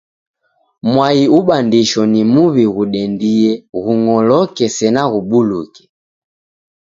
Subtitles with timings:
[0.91, 3.51] Mwai ubandisho na muw'i ghudendie,
[3.83, 5.81] ghung'oloke, sena ghubuluke.